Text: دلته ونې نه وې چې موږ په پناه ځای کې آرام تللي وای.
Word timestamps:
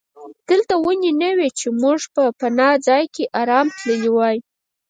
دلته 0.49 0.73
ونې 0.83 1.11
نه 1.21 1.29
وې 1.37 1.49
چې 1.59 1.67
موږ 1.81 1.99
په 2.15 2.23
پناه 2.39 2.75
ځای 2.87 3.03
کې 3.15 3.31
آرام 3.41 3.67
تللي 3.79 4.09
وای. 4.15 4.37